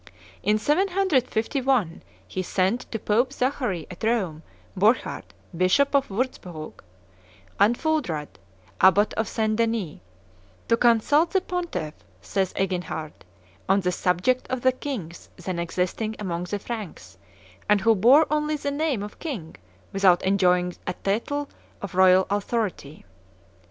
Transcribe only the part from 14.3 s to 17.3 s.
of the kings then existing amongst the Franks,